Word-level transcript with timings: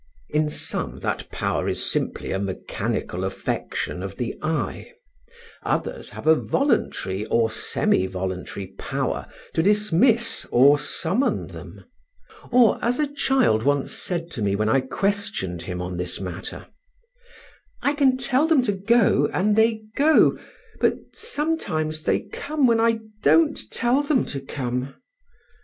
In 0.29 0.49
some 0.49 0.97
that 1.01 1.29
power 1.29 1.67
is 1.69 1.85
simply 1.91 2.31
a 2.31 2.39
mechanical 2.39 3.23
affection 3.23 4.01
of 4.01 4.15
the 4.17 4.35
eye; 4.41 4.93
others 5.61 6.09
have 6.09 6.25
a 6.25 6.33
voluntary 6.33 7.27
or 7.27 7.51
semi 7.51 8.07
voluntary 8.07 8.73
power 8.79 9.27
to 9.53 9.61
dismiss 9.61 10.47
or 10.49 10.79
to 10.79 10.83
summon 10.83 11.49
them; 11.49 11.85
or, 12.49 12.79
as 12.83 12.97
a 12.97 13.13
child 13.13 13.61
once 13.61 13.91
said 13.91 14.31
to 14.31 14.41
me 14.41 14.55
when 14.55 14.69
I 14.69 14.79
questioned 14.81 15.61
him 15.61 15.83
on 15.83 15.97
this 15.97 16.19
matter, 16.19 16.65
"I 17.83 17.93
can 17.93 18.17
tell 18.17 18.47
them 18.47 18.63
to 18.63 18.71
go, 18.71 19.29
and 19.31 19.55
they 19.55 19.83
go——, 19.95 20.35
but 20.81 20.95
sometimes 21.13 22.01
they 22.05 22.21
come 22.21 22.65
when 22.65 22.79
I 22.79 23.01
don't 23.21 23.59
tell 23.69 24.01
them 24.01 24.25
to 24.25 24.39
come." 24.39 24.95